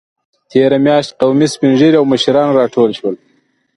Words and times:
تېره 0.49 0.77
میاشت 0.85 1.11
قومي 1.19 1.47
سپینږیري 1.53 1.97
او 1.99 2.05
مشران 2.13 2.49
راټول 2.59 2.89
شول. 2.99 3.15